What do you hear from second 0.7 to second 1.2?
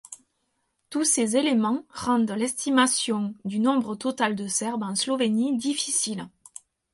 Tous